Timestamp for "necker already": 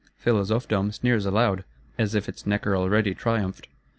2.47-3.13